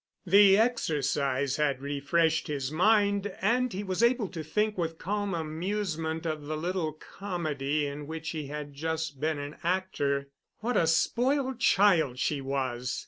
[0.25, 6.25] The exercise had refreshed his mind, and he was able to think with calm amusement
[6.25, 10.29] of the little comedy in which he had just been an actor.
[10.57, 12.99] What a spoiled child she was!